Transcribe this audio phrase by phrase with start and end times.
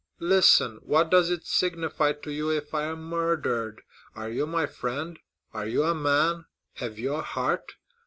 [0.19, 0.77] Listen.
[0.81, 3.83] What does it signify to you if I am murdered?
[4.15, 5.19] Are you my friend?
[5.53, 6.45] Are you a man?
[6.77, 7.73] Have you a heart?